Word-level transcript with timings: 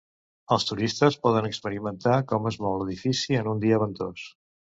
Els 0.55 0.63
turistes 0.69 1.17
poden 1.25 1.47
experimentar 1.49 2.15
com 2.33 2.49
es 2.53 2.59
mou 2.65 2.79
l'edifici 2.81 3.39
en 3.43 3.53
un 3.53 3.63
dia 3.67 3.83
ventós. 3.87 4.27